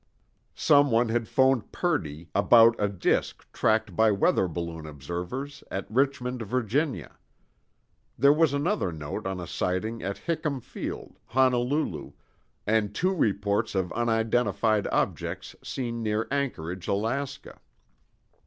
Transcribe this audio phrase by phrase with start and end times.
[0.55, 7.19] Someone had phoned Purdy about a disk tracked by weather balloon observers at Richmond, Virginia.
[8.17, 12.13] There was another note on a sighting at Hickam Field, Honolulu,
[12.65, 17.61] and two reports of unidentified objects seen near Anchorage, Alaska.